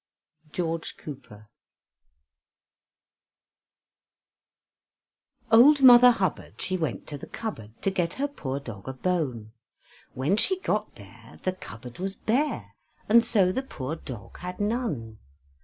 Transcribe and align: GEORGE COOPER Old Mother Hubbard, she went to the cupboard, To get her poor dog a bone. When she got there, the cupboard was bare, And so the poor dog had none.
GEORGE 0.53 0.97
COOPER 0.97 1.47
Old 5.51 5.83
Mother 5.83 6.09
Hubbard, 6.09 6.59
she 6.59 6.75
went 6.75 7.05
to 7.05 7.19
the 7.19 7.27
cupboard, 7.27 7.79
To 7.83 7.91
get 7.91 8.15
her 8.15 8.27
poor 8.27 8.59
dog 8.59 8.87
a 8.89 8.93
bone. 8.93 9.51
When 10.15 10.37
she 10.37 10.59
got 10.61 10.95
there, 10.95 11.39
the 11.43 11.53
cupboard 11.53 11.99
was 11.99 12.15
bare, 12.15 12.73
And 13.07 13.23
so 13.23 13.51
the 13.51 13.61
poor 13.61 13.95
dog 13.95 14.39
had 14.39 14.59
none. 14.59 15.19